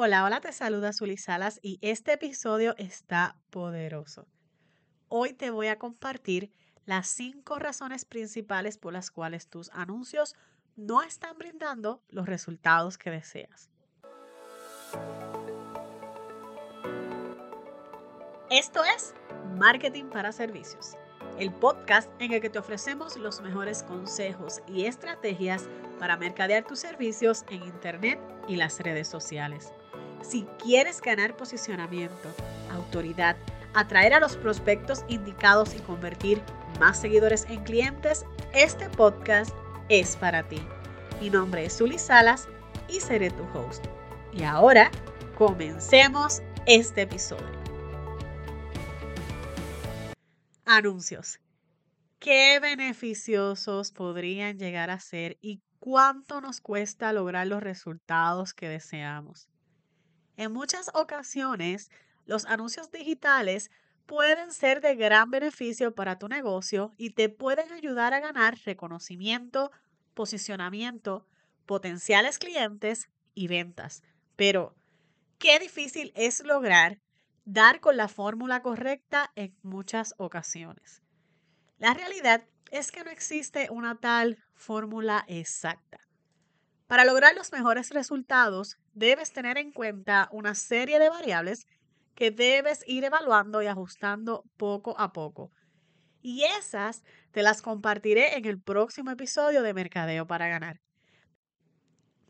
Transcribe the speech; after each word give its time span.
Hola, 0.00 0.22
hola, 0.22 0.40
te 0.40 0.52
saluda 0.52 0.92
Zuli 0.92 1.16
Salas 1.16 1.58
y 1.60 1.80
este 1.82 2.12
episodio 2.12 2.76
está 2.78 3.34
poderoso. 3.50 4.28
Hoy 5.08 5.32
te 5.32 5.50
voy 5.50 5.66
a 5.66 5.76
compartir 5.76 6.52
las 6.86 7.08
cinco 7.08 7.58
razones 7.58 8.04
principales 8.04 8.78
por 8.78 8.92
las 8.92 9.10
cuales 9.10 9.48
tus 9.48 9.70
anuncios 9.70 10.36
no 10.76 11.02
están 11.02 11.36
brindando 11.36 12.00
los 12.10 12.26
resultados 12.26 12.96
que 12.96 13.10
deseas. 13.10 13.70
Esto 18.50 18.84
es 18.84 19.16
Marketing 19.56 20.04
para 20.04 20.30
Servicios, 20.30 20.96
el 21.40 21.52
podcast 21.52 22.08
en 22.20 22.34
el 22.34 22.40
que 22.40 22.50
te 22.50 22.60
ofrecemos 22.60 23.16
los 23.16 23.40
mejores 23.40 23.82
consejos 23.82 24.60
y 24.68 24.84
estrategias 24.84 25.68
para 25.98 26.16
mercadear 26.16 26.64
tus 26.64 26.78
servicios 26.78 27.44
en 27.50 27.64
Internet 27.64 28.20
y 28.46 28.54
las 28.54 28.78
redes 28.78 29.08
sociales. 29.08 29.72
Si 30.22 30.44
quieres 30.62 31.00
ganar 31.00 31.36
posicionamiento, 31.36 32.28
autoridad, 32.70 33.36
atraer 33.74 34.14
a 34.14 34.20
los 34.20 34.36
prospectos 34.36 35.04
indicados 35.08 35.74
y 35.74 35.78
convertir 35.80 36.42
más 36.80 37.00
seguidores 37.00 37.46
en 37.48 37.62
clientes, 37.64 38.24
este 38.52 38.88
podcast 38.90 39.54
es 39.88 40.16
para 40.16 40.46
ti. 40.48 40.60
Mi 41.20 41.30
nombre 41.30 41.64
es 41.64 41.78
Zuli 41.78 41.98
Salas 41.98 42.48
y 42.88 43.00
seré 43.00 43.30
tu 43.30 43.42
host. 43.54 43.86
Y 44.32 44.42
ahora, 44.42 44.90
comencemos 45.36 46.42
este 46.66 47.02
episodio. 47.02 47.58
Anuncios. 50.64 51.40
¿Qué 52.18 52.58
beneficiosos 52.60 53.92
podrían 53.92 54.58
llegar 54.58 54.90
a 54.90 54.98
ser 54.98 55.38
y 55.40 55.62
cuánto 55.78 56.40
nos 56.40 56.60
cuesta 56.60 57.12
lograr 57.12 57.46
los 57.46 57.62
resultados 57.62 58.52
que 58.52 58.68
deseamos? 58.68 59.48
En 60.38 60.52
muchas 60.52 60.88
ocasiones, 60.94 61.90
los 62.24 62.46
anuncios 62.46 62.92
digitales 62.92 63.72
pueden 64.06 64.52
ser 64.52 64.80
de 64.80 64.94
gran 64.94 65.32
beneficio 65.32 65.96
para 65.96 66.16
tu 66.16 66.28
negocio 66.28 66.94
y 66.96 67.10
te 67.10 67.28
pueden 67.28 67.72
ayudar 67.72 68.14
a 68.14 68.20
ganar 68.20 68.56
reconocimiento, 68.64 69.72
posicionamiento, 70.14 71.26
potenciales 71.66 72.38
clientes 72.38 73.10
y 73.34 73.48
ventas. 73.48 74.04
Pero, 74.36 74.76
qué 75.40 75.58
difícil 75.58 76.12
es 76.14 76.44
lograr 76.44 77.00
dar 77.44 77.80
con 77.80 77.96
la 77.96 78.06
fórmula 78.06 78.62
correcta 78.62 79.32
en 79.34 79.56
muchas 79.64 80.14
ocasiones. 80.18 81.02
La 81.78 81.94
realidad 81.94 82.46
es 82.70 82.92
que 82.92 83.02
no 83.02 83.10
existe 83.10 83.70
una 83.72 83.96
tal 83.96 84.38
fórmula 84.54 85.24
exacta. 85.26 85.98
Para 86.88 87.04
lograr 87.04 87.34
los 87.34 87.52
mejores 87.52 87.90
resultados, 87.90 88.78
debes 88.94 89.30
tener 89.30 89.58
en 89.58 89.72
cuenta 89.72 90.30
una 90.32 90.54
serie 90.54 90.98
de 90.98 91.10
variables 91.10 91.66
que 92.14 92.30
debes 92.30 92.82
ir 92.86 93.04
evaluando 93.04 93.62
y 93.62 93.66
ajustando 93.66 94.42
poco 94.56 94.98
a 94.98 95.12
poco. 95.12 95.52
Y 96.22 96.44
esas 96.44 97.04
te 97.30 97.42
las 97.42 97.60
compartiré 97.60 98.38
en 98.38 98.46
el 98.46 98.58
próximo 98.58 99.10
episodio 99.10 99.62
de 99.62 99.74
Mercadeo 99.74 100.26
para 100.26 100.48
Ganar. 100.48 100.80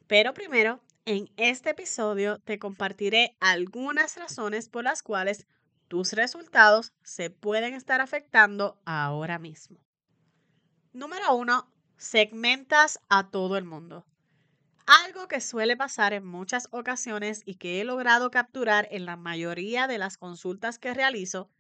Pero 0.09 0.35
primero, 0.35 0.81
en 1.05 1.31
este 1.37 1.71
episodio 1.71 2.41
te 2.41 2.59
compartiré 2.59 3.37
algunas 3.39 4.17
razones 4.17 4.69
por 4.69 4.83
las 4.83 5.05
cuales 5.05 5.47
tus 5.87 6.15
resultados 6.15 6.93
se 7.05 7.31
pueden 7.31 7.75
estar 7.75 8.01
afectando 8.01 8.81
ahora 8.85 9.39
mismo. 9.39 9.79
Número 10.93 11.33
uno, 11.37 11.73
segmentas 11.97 12.99
a 13.09 13.31
todo 13.31 13.57
el 13.57 13.65
mundo. 13.65 14.05
Algo 14.89 15.29
que 15.29 15.43
suele 15.43 15.77
pasar 15.77 16.15
en 16.15 16.25
muchas 16.25 16.67
ocasiones 16.71 17.43
y 17.45 17.57
que 17.57 17.79
he 17.79 17.85
logrado 17.85 18.31
capturar 18.31 18.89
en 18.91 19.05
la 19.05 19.17
mayoría 19.17 19.87
de 19.87 19.99
las 19.99 20.17
consultas 20.17 20.79
que 20.79 20.95
realizo 20.95 21.51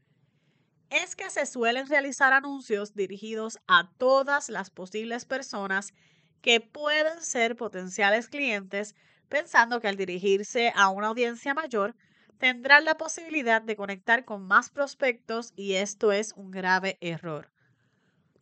es 0.88 1.14
que 1.14 1.28
se 1.28 1.44
suelen 1.44 1.88
realizar 1.88 2.32
anuncios 2.32 2.94
dirigidos 2.94 3.58
a 3.66 3.90
todas 3.98 4.48
las 4.48 4.70
posibles 4.70 5.26
personas 5.26 5.92
que 6.40 6.62
pueden 6.62 7.20
ser 7.20 7.54
potenciales 7.54 8.30
clientes, 8.30 8.94
pensando 9.28 9.82
que 9.82 9.88
al 9.88 9.96
dirigirse 9.96 10.72
a 10.74 10.88
una 10.88 11.08
audiencia 11.08 11.52
mayor 11.52 11.94
tendrán 12.38 12.86
la 12.86 12.96
posibilidad 12.96 13.60
de 13.60 13.76
conectar 13.76 14.24
con 14.24 14.46
más 14.46 14.70
prospectos 14.70 15.52
y 15.54 15.74
esto 15.74 16.12
es 16.12 16.32
un 16.32 16.50
grave 16.50 16.96
error. 17.02 17.52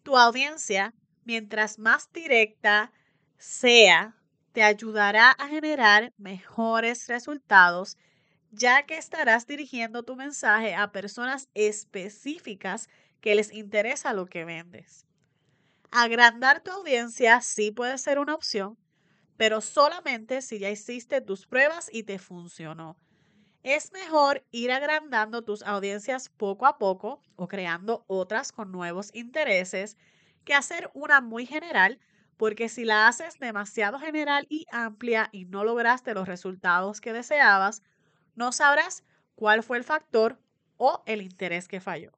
Tu 0.05 0.17
audiencia, 0.17 0.95
mientras 1.25 1.81
más 1.81 2.13
directa 2.13 2.93
sea, 3.37 4.15
te 4.57 4.63
ayudará 4.63 5.33
a 5.33 5.49
generar 5.49 6.15
mejores 6.17 7.09
resultados, 7.09 7.99
ya 8.51 8.87
que 8.87 8.97
estarás 8.97 9.47
dirigiendo 9.47 10.03
tu 10.03 10.17
mensaje 10.17 10.75
a 10.75 10.93
personas 10.93 11.51
específicas 11.53 12.89
que 13.21 13.35
les 13.35 13.53
interesa 13.53 14.15
lo 14.15 14.25
que 14.25 14.47
vendes. 14.47 15.05
Agrandar 15.91 16.63
tu 16.63 16.71
audiencia 16.71 17.43
sí 17.43 17.71
puede 17.71 17.99
ser 17.99 18.19
una 18.19 18.35
opción, 18.35 18.79
pero 19.37 19.61
solamente 19.61 20.41
si 20.41 20.59
ya 20.59 20.71
hiciste 20.71 21.21
tus 21.21 21.47
pruebas 21.47 21.91
y 21.93 22.05
te 22.05 22.19
funcionó. 22.19 22.97
Es 23.63 23.93
mejor 23.93 24.43
ir 24.53 24.73
agrandando 24.73 25.43
tus 25.45 25.63
audiencias 25.65 26.31
poco 26.31 26.65
a 26.65 26.79
poco 26.79 27.21
o 27.37 27.47
creando 27.47 28.07
otras 28.07 28.53
con 28.53 28.73
nuevos 28.73 29.11
intereses 29.13 29.99
que 30.47 30.55
hacer 30.55 30.91
una 30.95 31.21
muy 31.21 31.45
general 31.45 32.01
porque 32.37 32.69
si 32.69 32.85
la 32.85 33.09
haces 33.09 33.39
demasiado 33.39 33.99
general 33.99 34.47
y 34.49 34.67
amplia 34.71 35.29
y 35.33 35.45
no 35.47 35.65
lograste 35.65 36.15
los 36.15 36.29
resultados 36.29 37.01
que 37.01 37.13
deseabas, 37.13 37.83
no 38.35 38.53
sabrás 38.53 39.05
cuál 39.35 39.63
fue 39.63 39.79
el 39.79 39.85
factor 39.85 40.39
o 40.77 41.03
el 41.07 41.23
interés 41.23 41.69
que 41.69 41.81
falló. 41.81 42.13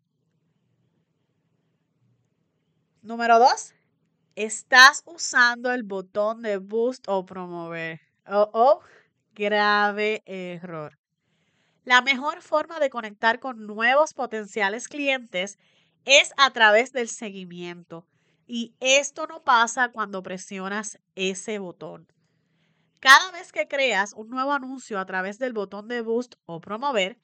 Número 3.03 3.39
dos, 3.39 3.75
estás 4.34 5.03
usando 5.06 5.73
el 5.73 5.83
botón 5.84 6.43
de 6.43 6.59
boost 6.59 7.09
o 7.09 7.25
promover. 7.25 8.00
Oh, 8.27 8.50
oh, 8.53 8.81
grave 9.35 10.23
error. 10.27 10.99
La 11.85 12.03
mejor 12.03 12.43
forma 12.43 12.81
de 12.81 12.91
conectar 12.91 13.41
con 13.41 13.67
nuevos 13.67 14.12
potenciales 14.12 14.89
clientes 14.89 15.59
es 16.05 16.33
a 16.37 16.50
través 16.50 16.93
del 16.93 17.09
seguimiento. 17.09 18.06
Y 18.50 18.75
esto 18.81 19.26
no 19.26 19.42
pasa 19.42 19.91
cuando 19.91 20.22
presionas 20.22 20.98
ese 21.14 21.59
botón. 21.59 22.09
Cada 22.98 23.31
vez 23.31 23.53
que 23.53 23.69
creas 23.69 24.14
un 24.14 24.31
nuevo 24.31 24.53
anuncio 24.53 24.98
a 24.98 25.04
través 25.04 25.38
del 25.38 25.53
botón 25.53 25.86
de 25.86 26.00
boost 26.00 26.36
o 26.47 26.58
promover, 26.58 27.19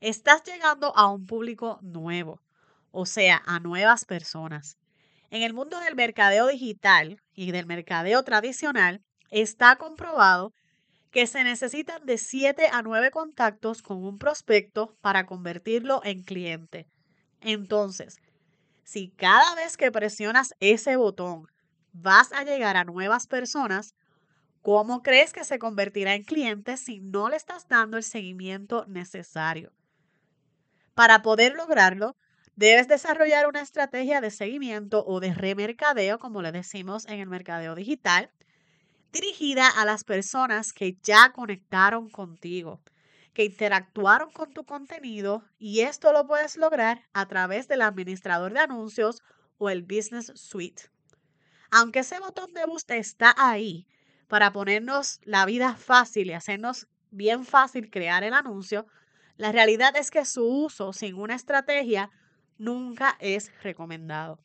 estás 0.00 0.42
llegando 0.42 0.94
a 0.96 1.06
un 1.06 1.24
público 1.24 1.78
nuevo, 1.82 2.42
o 2.90 3.06
sea, 3.06 3.42
a 3.46 3.60
nuevas 3.60 4.04
personas. 4.04 4.76
En 5.30 5.42
el 5.42 5.54
mundo 5.54 5.78
del 5.78 5.94
mercadeo 5.94 6.48
digital 6.48 7.22
y 7.32 7.52
del 7.52 7.66
mercadeo 7.66 8.24
tradicional, 8.24 9.04
está 9.30 9.76
comprobado 9.76 10.52
que 11.12 11.28
se 11.28 11.44
necesitan 11.44 12.04
de 12.06 12.18
7 12.18 12.66
a 12.72 12.82
9 12.82 13.12
contactos 13.12 13.82
con 13.82 14.04
un 14.04 14.18
prospecto 14.18 14.96
para 15.00 15.26
convertirlo 15.26 16.00
en 16.02 16.24
cliente. 16.24 16.88
Entonces, 17.40 18.18
si 18.86 19.08
cada 19.08 19.56
vez 19.56 19.76
que 19.76 19.90
presionas 19.90 20.54
ese 20.60 20.94
botón 20.94 21.48
vas 21.92 22.32
a 22.32 22.44
llegar 22.44 22.76
a 22.76 22.84
nuevas 22.84 23.26
personas, 23.26 23.96
¿cómo 24.62 25.02
crees 25.02 25.32
que 25.32 25.42
se 25.42 25.58
convertirá 25.58 26.14
en 26.14 26.22
cliente 26.22 26.76
si 26.76 27.00
no 27.00 27.28
le 27.28 27.34
estás 27.34 27.66
dando 27.66 27.96
el 27.96 28.04
seguimiento 28.04 28.84
necesario? 28.86 29.72
Para 30.94 31.22
poder 31.22 31.56
lograrlo, 31.56 32.16
debes 32.54 32.86
desarrollar 32.86 33.48
una 33.48 33.60
estrategia 33.60 34.20
de 34.20 34.30
seguimiento 34.30 35.04
o 35.04 35.18
de 35.18 35.34
remercadeo, 35.34 36.20
como 36.20 36.40
le 36.40 36.52
decimos 36.52 37.06
en 37.06 37.18
el 37.18 37.28
mercadeo 37.28 37.74
digital, 37.74 38.30
dirigida 39.10 39.68
a 39.68 39.84
las 39.84 40.04
personas 40.04 40.72
que 40.72 40.96
ya 41.02 41.32
conectaron 41.32 42.08
contigo 42.08 42.80
que 43.36 43.44
interactuaron 43.44 44.30
con 44.30 44.54
tu 44.54 44.64
contenido 44.64 45.44
y 45.58 45.80
esto 45.80 46.10
lo 46.14 46.26
puedes 46.26 46.56
lograr 46.56 47.06
a 47.12 47.28
través 47.28 47.68
del 47.68 47.82
administrador 47.82 48.54
de 48.54 48.60
anuncios 48.60 49.22
o 49.58 49.68
el 49.68 49.82
Business 49.82 50.32
Suite. 50.36 50.84
Aunque 51.70 51.98
ese 51.98 52.18
botón 52.18 52.54
de 52.54 52.64
boost 52.64 52.90
está 52.92 53.34
ahí 53.36 53.86
para 54.26 54.54
ponernos 54.54 55.20
la 55.22 55.44
vida 55.44 55.76
fácil 55.76 56.28
y 56.28 56.32
hacernos 56.32 56.88
bien 57.10 57.44
fácil 57.44 57.90
crear 57.90 58.24
el 58.24 58.32
anuncio, 58.32 58.86
la 59.36 59.52
realidad 59.52 59.94
es 59.98 60.10
que 60.10 60.24
su 60.24 60.46
uso 60.46 60.94
sin 60.94 61.16
una 61.16 61.34
estrategia 61.34 62.10
nunca 62.56 63.18
es 63.20 63.52
recomendado. 63.62 64.40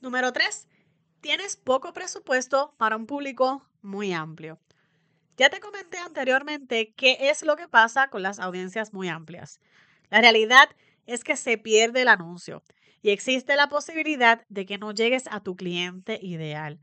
Número 0.00 0.32
3. 0.32 0.66
Tienes 1.20 1.56
poco 1.56 1.92
presupuesto 1.92 2.74
para 2.76 2.96
un 2.96 3.06
público 3.06 3.70
muy 3.82 4.12
amplio. 4.12 4.58
Ya 5.38 5.50
te 5.50 5.60
comenté 5.60 5.98
anteriormente 5.98 6.92
qué 6.96 7.16
es 7.30 7.42
lo 7.42 7.54
que 7.54 7.68
pasa 7.68 8.08
con 8.08 8.22
las 8.22 8.40
audiencias 8.40 8.92
muy 8.92 9.08
amplias. 9.08 9.60
La 10.10 10.20
realidad 10.20 10.68
es 11.06 11.22
que 11.22 11.36
se 11.36 11.56
pierde 11.58 12.02
el 12.02 12.08
anuncio 12.08 12.64
y 13.02 13.10
existe 13.10 13.54
la 13.54 13.68
posibilidad 13.68 14.44
de 14.48 14.66
que 14.66 14.78
no 14.78 14.92
llegues 14.92 15.28
a 15.30 15.40
tu 15.40 15.54
cliente 15.54 16.18
ideal. 16.20 16.80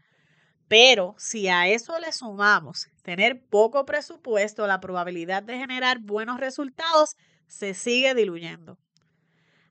Pero 0.69 1.15
si 1.17 1.49
a 1.49 1.67
eso 1.67 1.99
le 1.99 2.13
sumamos 2.13 2.87
tener 3.03 3.41
poco 3.41 3.85
presupuesto, 3.85 4.65
la 4.67 4.79
probabilidad 4.79 5.43
de 5.43 5.57
generar 5.57 5.99
buenos 5.99 6.39
resultados 6.39 7.17
se 7.47 7.73
sigue 7.73 8.15
diluyendo. 8.15 8.77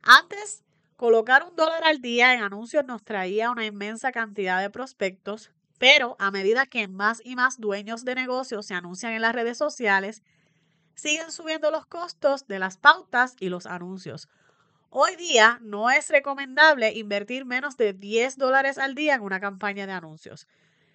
Antes, 0.02 0.62
colocar 0.96 1.42
un 1.42 1.56
dólar 1.56 1.84
al 1.84 2.02
día 2.02 2.34
en 2.34 2.42
anuncios 2.42 2.84
nos 2.84 3.02
traía 3.02 3.50
una 3.50 3.64
inmensa 3.64 4.12
cantidad 4.12 4.60
de 4.60 4.68
prospectos, 4.68 5.53
pero 5.78 6.16
a 6.18 6.30
medida 6.30 6.66
que 6.66 6.88
más 6.88 7.20
y 7.24 7.36
más 7.36 7.58
dueños 7.58 8.04
de 8.04 8.14
negocios 8.14 8.66
se 8.66 8.74
anuncian 8.74 9.12
en 9.12 9.22
las 9.22 9.34
redes 9.34 9.58
sociales, 9.58 10.22
siguen 10.94 11.32
subiendo 11.32 11.70
los 11.70 11.86
costos 11.86 12.46
de 12.46 12.58
las 12.58 12.76
pautas 12.76 13.36
y 13.40 13.48
los 13.48 13.66
anuncios. 13.66 14.28
Hoy 14.90 15.16
día 15.16 15.58
no 15.60 15.90
es 15.90 16.08
recomendable 16.08 16.92
invertir 16.92 17.44
menos 17.44 17.76
de 17.76 17.92
10 17.92 18.38
dólares 18.38 18.78
al 18.78 18.94
día 18.94 19.14
en 19.14 19.22
una 19.22 19.40
campaña 19.40 19.86
de 19.86 19.92
anuncios. 19.92 20.46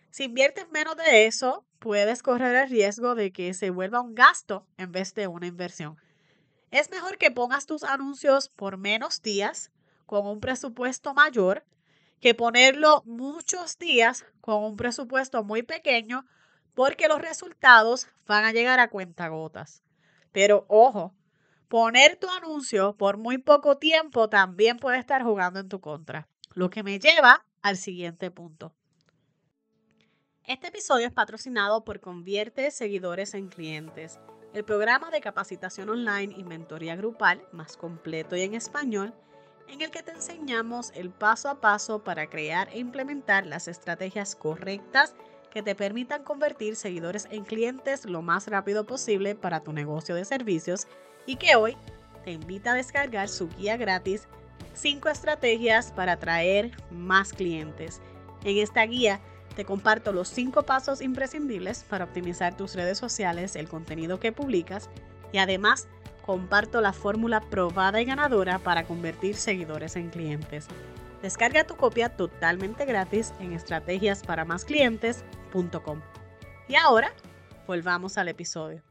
Si 0.10 0.24
inviertes 0.24 0.70
menos 0.72 0.96
de 0.96 1.25
eso, 1.25 1.66
puedes 1.80 2.24
correr 2.24 2.56
el 2.56 2.70
riesgo 2.70 3.14
de 3.14 3.32
que 3.32 3.54
se 3.54 3.70
vuelva 3.70 4.02
un 4.02 4.16
gasto 4.16 4.66
en 4.78 4.92
vez 4.92 5.14
de 5.14 5.28
una 5.28 5.48
inversión. 5.48 5.98
Es 6.72 6.90
mejor 6.92 7.18
que 7.18 7.30
pongas 7.30 7.66
tus 7.66 7.84
anuncios 7.84 8.50
por 8.50 8.78
menos 8.78 9.22
días 9.22 9.72
con 10.06 10.25
un 10.25 10.40
presupuesto 10.40 11.14
mayor 11.14 11.66
que 12.19 12.33
ponerlo 12.33 13.04
muchos 13.06 13.77
días 13.77 14.25
con 14.42 14.63
un 14.63 14.75
presupuesto 14.75 15.44
muy 15.44 15.63
pequeño 15.63 16.25
porque 16.74 17.07
los 17.07 17.21
resultados 17.21 18.07
van 18.27 18.45
a 18.45 18.51
llegar 18.51 18.80
a 18.80 18.89
cuentagotas. 18.89 19.83
Pero 20.31 20.66
ojo, 20.68 21.13
poner 21.68 22.18
tu 22.18 22.30
anuncio 22.30 22.95
por 22.95 23.18
muy 23.18 23.38
poco 23.38 23.77
tiempo 23.77 24.30
también 24.30 24.77
puede 24.77 25.00
estar 25.00 25.24
jugando 25.24 25.60
en 25.60 25.69
tu 25.69 25.80
contra. 25.80 26.27
Lo 26.54 26.69
que 26.69 26.83
me 26.83 27.00
lleva 27.00 27.45
al 27.62 27.77
siguiente 27.77 28.31
punto. 28.31 28.74
Este 30.45 30.69
episodio 30.69 31.06
es 31.06 31.13
patrocinado 31.13 31.83
por 31.83 32.00
Convierte 32.00 32.72
Seguidores 32.72 33.36
en 33.36 33.50
Clientes, 33.50 34.19
el 34.54 34.65
programa 34.65 35.12
de 35.12 35.22
capacitación 35.22 35.89
online 35.89 36.33
y 36.36 36.44
mentoría 36.44 36.95
grupal 36.95 37.48
más 37.51 37.77
completo 37.77 38.36
y 38.36 38.42
en 38.42 38.56
español, 38.56 39.13
en 39.69 39.81
el 39.81 39.92
que 39.92 40.04
te 40.04 40.12
enseñamos 40.12 40.92
el 40.95 41.10
paso 41.10 41.50
a 41.50 41.62
paso 41.62 42.04
para 42.04 42.27
crear 42.27 42.69
e 42.74 42.80
implementar 42.80 43.45
las 43.45 43.68
estrategias 43.68 44.36
correctas 44.36 45.13
que 45.51 45.63
te 45.63 45.75
permitan 45.75 46.24
convertir 46.24 46.75
seguidores 46.75 47.27
en 47.31 47.44
clientes 47.44 48.06
lo 48.06 48.21
más 48.21 48.48
rápido 48.48 48.86
posible 48.86 49.36
para 49.36 49.62
tu 49.62 49.74
negocio 49.74 50.16
de 50.16 50.25
servicios 50.25 50.88
y 51.25 51.38
que 51.38 51.56
hoy 51.56 51.77
te 52.24 52.31
invita 52.31 52.71
a 52.71 52.75
descargar 52.75 53.30
su 53.30 53.50
guía 53.50 53.77
gratis 53.77 54.27
5 54.74 55.10
estrategias 55.10 55.92
para 55.92 56.13
atraer 56.13 56.72
más 56.92 57.33
clientes. 57.33 58.01
En 58.44 58.57
esta 58.57 58.83
guía 58.86 59.19
te 59.56 59.65
comparto 59.65 60.13
los 60.13 60.27
5 60.30 60.63
pasos 60.63 61.01
imprescindibles 61.01 61.83
para 61.83 62.06
optimizar 62.06 62.56
tus 62.56 62.75
redes 62.75 62.98
sociales, 62.98 63.56
el 63.56 63.68
contenido 63.68 64.19
que 64.19 64.31
publicas 64.31 64.89
y 65.31 65.38
además 65.38 65.88
comparto 66.25 66.81
la 66.81 66.94
fórmula 66.94 67.42
probada 67.42 68.01
y 68.01 68.06
ganadora 68.06 68.57
para 68.60 68.86
convertir 68.86 69.36
seguidores 69.36 69.95
en 69.95 70.10
clientes. 70.10 70.68
Descarga 71.21 71.66
tu 71.66 71.75
copia 71.75 72.16
totalmente 72.16 72.86
gratis 72.86 73.33
en 73.39 73.54
estrategiasparamasclientes.com. 73.54 76.01
Y 76.68 76.75
ahora, 76.75 77.13
volvamos 77.68 78.18
al 78.18 78.30
episodio. 78.30 78.83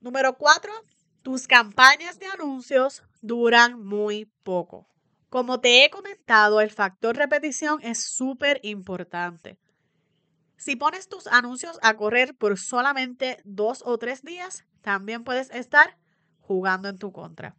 Número 0.00 0.36
4. 0.36 0.72
Tus 1.22 1.46
campañas 1.46 2.18
de 2.18 2.26
anuncios 2.26 3.02
duran 3.20 3.84
muy 3.84 4.24
poco. 4.42 4.88
Como 5.28 5.60
te 5.60 5.84
he 5.84 5.90
comentado, 5.90 6.60
el 6.60 6.70
factor 6.70 7.16
repetición 7.16 7.78
es 7.82 8.02
súper 8.02 8.58
importante. 8.62 9.58
Si 10.60 10.76
pones 10.76 11.08
tus 11.08 11.26
anuncios 11.26 11.78
a 11.80 11.96
correr 11.96 12.36
por 12.36 12.58
solamente 12.58 13.40
dos 13.44 13.82
o 13.82 13.96
tres 13.96 14.22
días, 14.22 14.66
también 14.82 15.24
puedes 15.24 15.48
estar 15.52 15.96
jugando 16.38 16.90
en 16.90 16.98
tu 16.98 17.12
contra. 17.12 17.56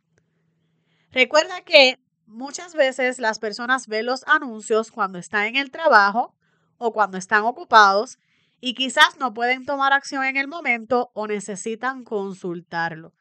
Recuerda 1.11 1.61
que 1.61 1.99
muchas 2.27 2.75
veces 2.75 3.17
las 3.17 3.39
personas 3.39 3.87
ven 3.87 4.05
los 4.05 4.23
anuncios 4.27 4.91
cuando 4.91 5.17
están 5.17 5.47
en 5.47 5.55
el 5.55 5.71
trabajo 5.71 6.35
o 6.77 6.93
cuando 6.93 7.17
están 7.17 7.43
ocupados 7.43 8.19
y 8.59 8.75
quizás 8.75 9.17
no 9.17 9.33
pueden 9.33 9.65
tomar 9.65 9.93
acción 9.93 10.23
en 10.23 10.37
el 10.37 10.47
momento 10.47 11.09
o 11.15 11.25
necesitan 11.25 12.03
consultarlo. 12.03 13.15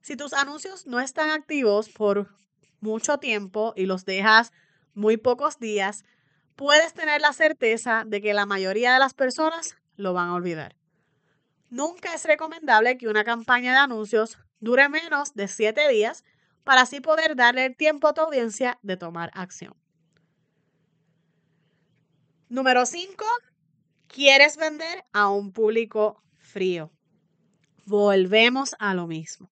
Si 0.00 0.16
tus 0.16 0.32
anuncios 0.32 0.86
no 0.86 1.00
están 1.00 1.28
activos 1.28 1.90
por 1.90 2.34
mucho 2.80 3.18
tiempo 3.18 3.74
y 3.76 3.84
los 3.84 4.06
dejas 4.06 4.52
muy 4.94 5.18
pocos 5.18 5.58
días, 5.58 6.02
puedes 6.56 6.94
tener 6.94 7.20
la 7.20 7.32
certeza 7.32 8.04
de 8.06 8.20
que 8.20 8.34
la 8.34 8.46
mayoría 8.46 8.92
de 8.92 8.98
las 8.98 9.14
personas 9.14 9.76
lo 9.96 10.12
van 10.12 10.28
a 10.28 10.34
olvidar. 10.34 10.76
Nunca 11.70 12.14
es 12.14 12.24
recomendable 12.24 12.98
que 12.98 13.08
una 13.08 13.24
campaña 13.24 13.72
de 13.72 13.78
anuncios 13.78 14.38
dure 14.60 14.88
menos 14.88 15.34
de 15.34 15.48
7 15.48 15.88
días 15.88 16.24
para 16.64 16.82
así 16.82 17.00
poder 17.00 17.34
darle 17.34 17.66
el 17.66 17.76
tiempo 17.76 18.08
a 18.08 18.14
tu 18.14 18.20
audiencia 18.20 18.78
de 18.82 18.96
tomar 18.96 19.30
acción. 19.34 19.74
Número 22.48 22.84
5. 22.84 23.24
¿Quieres 24.08 24.58
vender 24.58 25.04
a 25.12 25.30
un 25.30 25.52
público 25.52 26.22
frío? 26.36 26.92
Volvemos 27.86 28.76
a 28.78 28.92
lo 28.92 29.06
mismo. 29.06 29.50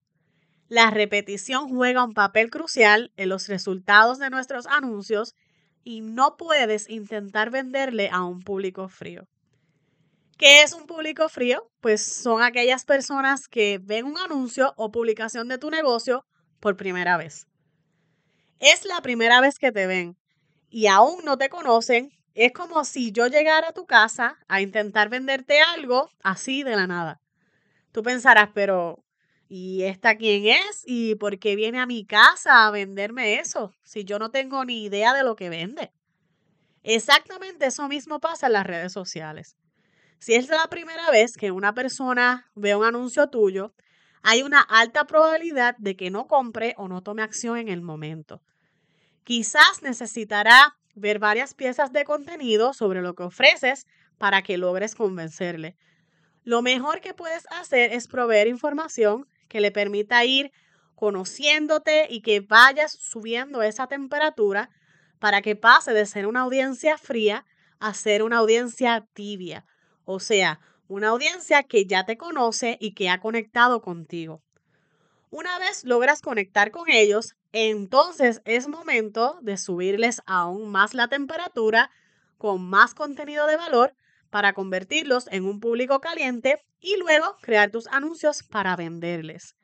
La 0.69 0.91
repetición 0.91 1.69
juega 1.69 2.05
un 2.05 2.13
papel 2.13 2.51
crucial 2.51 3.13
en 3.17 3.31
los 3.31 3.49
resultados 3.49 4.19
de 4.19 4.31
nuestros 4.31 4.67
anuncios 4.67 5.35
y 5.85 6.01
no 6.01 6.37
puedes 6.37 6.89
intentar 6.89 7.51
venderle 7.51 8.09
a 8.11 8.25
un 8.25 8.41
público 8.41 8.89
frío. 8.89 9.27
¿Qué 10.37 10.63
es 10.63 10.73
un 10.73 10.87
público 10.87 11.29
frío? 11.29 11.71
Pues 11.81 12.03
son 12.03 12.43
aquellas 12.43 12.85
personas 12.85 13.47
que 13.47 13.79
ven 13.79 14.07
un 14.07 14.19
anuncio 14.19 14.73
o 14.77 14.91
publicación 14.91 15.49
de 15.49 15.59
tu 15.59 15.71
negocio 15.71 16.25
por 16.61 16.77
primera 16.77 17.17
vez. 17.19 17.47
Es 18.59 18.85
la 18.85 19.03
primera 19.03 19.41
vez 19.41 19.59
que 19.59 19.73
te 19.73 19.87
ven 19.87 20.17
y 20.71 20.87
aún 20.87 21.25
no 21.25 21.37
te 21.37 21.51
conocen. 21.51 22.11
Es 22.35 22.53
como 22.53 22.85
si 22.85 23.13
yo 23.13 23.27
llegara 23.27 23.69
a 23.69 23.73
tu 23.73 23.85
casa 23.85 24.39
a 24.49 24.63
intentar 24.63 25.09
venderte 25.11 25.61
algo 25.61 26.11
así 26.23 26.63
de 26.63 26.77
la 26.77 26.87
nada. 26.87 27.21
Tú 27.93 28.03
pensarás, 28.03 28.49
pero 28.55 29.05
¿Y 29.53 29.83
esta 29.83 30.15
quién 30.15 30.47
es? 30.47 30.85
¿Y 30.87 31.17
por 31.17 31.41
qué 31.41 31.57
viene 31.57 31.81
a 31.81 31.87
mi 31.87 32.07
casa 32.07 32.69
a 32.69 32.71
venderme 32.71 33.41
eso? 33.41 33.75
Si 33.83 34.05
yo 34.05 34.21
no 34.21 34.31
tengo 34.31 34.65
ni 34.65 34.85
idea 34.85 35.13
de 35.13 35.25
lo 35.25 35.35
que 35.35 35.51
vende. 35.51 35.93
Exactamente 36.85 37.67
eso 37.67 37.89
mismo 37.89 38.21
pasa 38.21 38.47
en 38.47 38.53
las 38.53 38.65
redes 38.65 38.93
sociales. 38.93 39.57
Si 40.21 40.35
es 40.35 40.49
la 40.51 40.69
primera 40.69 41.11
vez 41.11 41.37
que 41.37 41.51
una 41.51 41.75
persona 41.75 42.49
ve 42.55 42.77
un 42.77 42.85
anuncio 42.85 43.29
tuyo, 43.29 43.75
hay 44.23 44.43
una 44.43 44.61
alta 44.61 45.05
probabilidad 45.09 45.75
de 45.79 45.97
que 45.97 46.13
no 46.13 46.29
compre 46.29 46.77
o 46.79 46.87
no 46.87 47.03
tome 47.03 47.23
acción 47.23 47.59
en 47.59 47.67
el 47.67 47.83
momento. 47.83 48.45
Quizás 49.25 49.83
necesitará 49.83 50.79
ver 50.95 51.19
varias 51.19 51.55
piezas 51.55 51.93
de 51.93 52.05
contenido 52.05 52.73
sobre 52.73 53.03
lo 53.03 53.17
que 53.17 53.25
ofreces 53.25 53.89
para 54.17 54.43
que 54.43 54.59
logres 54.59 54.95
convencerle. 54.95 55.77
Lo 56.45 56.63
mejor 56.63 57.01
que 57.01 57.15
puedes 57.15 57.49
hacer 57.51 57.93
es 57.93 58.07
proveer 58.07 58.47
información 58.47 59.27
que 59.51 59.61
le 59.61 59.71
permita 59.73 60.25
ir 60.25 60.53
conociéndote 60.95 62.07
y 62.09 62.23
que 62.23 62.41
vayas 62.41 62.93
subiendo 62.93 63.61
esa 63.63 63.87
temperatura 63.89 64.71
para 65.19 65.43
que 65.43 65.57
pase 65.57 65.93
de 65.93 66.07
ser 66.07 66.27
una 66.27 66.41
audiencia 66.41 66.97
fría 66.97 67.45
a 67.81 67.93
ser 67.93 68.23
una 68.23 68.39
audiencia 68.39 69.07
tibia. 69.13 69.67
O 70.05 70.21
sea, 70.21 70.61
una 70.89 71.09
audiencia 71.09 71.65
que 71.65 71.85
ya 71.85 72.05
te 72.05 72.17
conoce 72.17 72.79
y 72.81 72.95
que 72.95 73.11
ha 73.11 73.21
conectado 73.21 73.83
contigo. 73.83 74.41
Una 75.31 75.59
vez 75.59 75.85
logras 75.85 76.21
conectar 76.23 76.71
con 76.71 76.89
ellos, 76.89 77.35
entonces 77.53 78.43
es 78.45 78.69
momento 78.69 79.39
de 79.43 79.57
subirles 79.57 80.23
aún 80.27 80.71
más 80.71 80.95
la 80.95 81.09
temperatura 81.09 81.91
con 82.39 82.63
más 82.63 82.95
contenido 82.95 83.47
de 83.47 83.57
valor 83.57 83.95
para 84.31 84.53
convertirlos 84.53 85.27
en 85.31 85.45
un 85.45 85.61
público 85.61 86.01
caliente 86.01 86.65
y 86.81 86.97
luego 86.97 87.37
crear 87.43 87.71
tus 87.71 87.87
anuncios 87.89 88.43
para 88.43 88.77
venderles. 88.77 89.57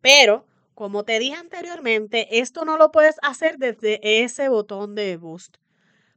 Pero, 0.00 0.46
como 0.74 1.04
te 1.04 1.18
dije 1.18 1.36
anteriormente, 1.36 2.40
esto 2.40 2.64
no 2.64 2.76
lo 2.76 2.90
puedes 2.90 3.16
hacer 3.22 3.58
desde 3.58 4.00
ese 4.24 4.48
botón 4.48 4.94
de 4.94 5.16
boost. 5.16 5.56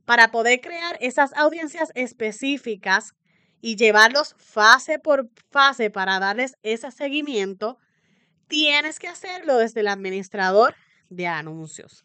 Para 0.06 0.32
poder 0.32 0.62
crear 0.62 0.98
esas 1.00 1.34
audiencias 1.34 1.92
específicas 1.96 3.14
y 3.62 3.76
llevarlos 3.76 4.36
fase 4.38 4.98
por 4.98 5.30
fase 5.52 5.90
para 5.90 6.20
darles 6.20 6.58
ese 6.64 6.92
seguimiento, 6.92 7.78
tienes 8.48 9.00
que 9.00 9.08
hacerlo 9.08 9.58
desde 9.58 9.82
el 9.82 9.88
administrador 9.88 10.76
de 11.10 11.28
anuncios. 11.28 12.04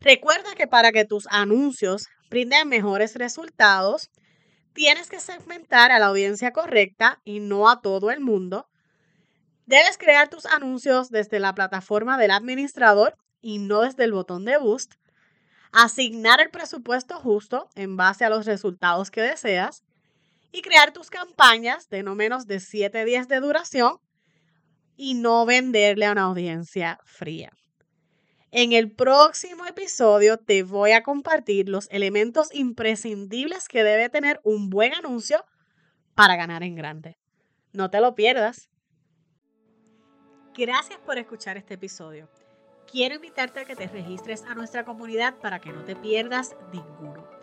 Recuerda 0.00 0.54
que 0.54 0.66
para 0.66 0.92
que 0.92 1.04
tus 1.04 1.26
anuncios 1.30 2.08
brinden 2.30 2.68
mejores 2.68 3.14
resultados, 3.14 4.10
tienes 4.76 5.08
que 5.08 5.20
segmentar 5.20 5.90
a 5.90 5.98
la 5.98 6.06
audiencia 6.06 6.52
correcta 6.52 7.18
y 7.24 7.40
no 7.40 7.70
a 7.70 7.80
todo 7.80 8.10
el 8.10 8.20
mundo. 8.20 8.68
Debes 9.64 9.96
crear 9.96 10.28
tus 10.28 10.44
anuncios 10.44 11.08
desde 11.10 11.40
la 11.40 11.54
plataforma 11.54 12.18
del 12.18 12.30
administrador 12.30 13.16
y 13.40 13.58
no 13.58 13.80
desde 13.80 14.04
el 14.04 14.12
botón 14.12 14.44
de 14.44 14.58
boost. 14.58 14.94
asignar 15.72 16.40
el 16.40 16.50
presupuesto 16.50 17.16
justo 17.16 17.68
en 17.74 17.96
base 17.96 18.24
a 18.24 18.30
los 18.30 18.46
resultados 18.46 19.10
que 19.10 19.20
deseas 19.22 19.82
y 20.52 20.62
crear 20.62 20.92
tus 20.92 21.10
campañas 21.10 21.88
de 21.88 22.02
no 22.02 22.14
menos 22.14 22.46
de 22.46 22.60
7 22.60 23.04
días 23.04 23.28
de 23.28 23.40
duración 23.40 23.98
y 24.96 25.14
no 25.14 25.44
venderle 25.44 26.06
a 26.06 26.12
una 26.12 26.22
audiencia 26.24 26.98
fría. 27.04 27.50
En 28.58 28.72
el 28.72 28.90
próximo 28.90 29.66
episodio 29.66 30.38
te 30.38 30.62
voy 30.62 30.92
a 30.92 31.02
compartir 31.02 31.68
los 31.68 31.88
elementos 31.90 32.48
imprescindibles 32.54 33.68
que 33.68 33.84
debe 33.84 34.08
tener 34.08 34.40
un 34.44 34.70
buen 34.70 34.94
anuncio 34.94 35.44
para 36.14 36.36
ganar 36.36 36.62
en 36.62 36.74
grande. 36.74 37.18
No 37.74 37.90
te 37.90 38.00
lo 38.00 38.14
pierdas. 38.14 38.70
Gracias 40.54 40.98
por 41.00 41.18
escuchar 41.18 41.58
este 41.58 41.74
episodio. 41.74 42.30
Quiero 42.90 43.16
invitarte 43.16 43.60
a 43.60 43.64
que 43.66 43.76
te 43.76 43.88
registres 43.88 44.42
a 44.44 44.54
nuestra 44.54 44.86
comunidad 44.86 45.34
para 45.38 45.60
que 45.60 45.70
no 45.70 45.84
te 45.84 45.94
pierdas 45.94 46.56
ninguno. 46.72 47.35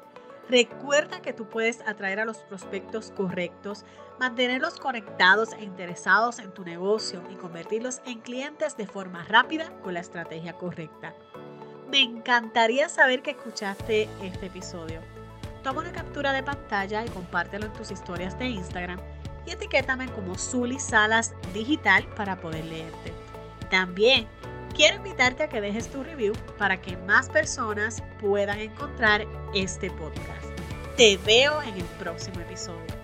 Recuerda 0.49 1.21
que 1.21 1.33
tú 1.33 1.45
puedes 1.45 1.81
atraer 1.87 2.19
a 2.19 2.25
los 2.25 2.39
prospectos 2.39 3.11
correctos, 3.11 3.85
mantenerlos 4.19 4.79
conectados 4.79 5.53
e 5.53 5.63
interesados 5.63 6.39
en 6.39 6.51
tu 6.53 6.63
negocio 6.65 7.23
y 7.31 7.35
convertirlos 7.35 8.01
en 8.05 8.19
clientes 8.19 8.75
de 8.75 8.85
forma 8.85 9.23
rápida 9.23 9.71
con 9.81 9.93
la 9.93 10.01
estrategia 10.01 10.53
correcta. 10.53 11.13
Me 11.89 12.01
encantaría 12.01 12.89
saber 12.89 13.21
que 13.21 13.31
escuchaste 13.31 14.09
este 14.21 14.47
episodio. 14.47 14.99
Toma 15.63 15.81
una 15.81 15.93
captura 15.93 16.33
de 16.33 16.43
pantalla 16.43 17.05
y 17.05 17.09
compártelo 17.09 17.67
en 17.67 17.73
tus 17.73 17.91
historias 17.91 18.37
de 18.37 18.47
Instagram 18.47 18.99
y 19.45 19.51
etiquétame 19.51 20.09
como 20.09 20.35
Zully 20.35 20.79
Salas 20.79 21.33
Digital 21.53 22.05
para 22.15 22.35
poder 22.39 22.65
leerte. 22.65 23.13
También 23.69 24.27
quiero 24.73 24.97
invitarte 24.97 25.43
a 25.43 25.49
que 25.49 25.61
dejes 25.61 25.87
tu 25.89 26.03
review 26.03 26.33
para 26.57 26.81
que 26.81 26.97
más 26.97 27.29
personas 27.29 28.03
puedan 28.19 28.59
encontrar 28.59 29.25
este 29.53 29.89
podcast. 29.91 30.45
Te 30.97 31.17
veo 31.17 31.61
en 31.61 31.75
el 31.75 31.85
próximo 31.99 32.39
episodio. 32.41 33.02